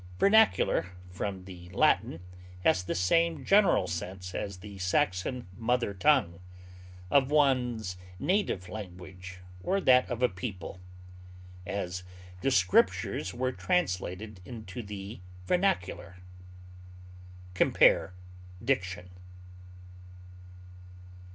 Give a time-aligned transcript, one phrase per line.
[0.17, 2.21] Vernacular, from the Latin,
[2.63, 6.39] has the same general sense as the Saxon mother tongue,
[7.11, 10.79] of one's native language, or that of a people;
[11.67, 12.01] as,
[12.41, 16.15] the Scriptures were translated into the vernacular.
[17.53, 18.15] Compare
[18.63, 19.11] DICTION.